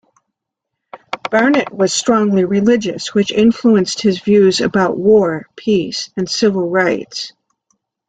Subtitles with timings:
[1.29, 7.33] Barnet was strongly religious, which influenced his views about war, peace and civil rights.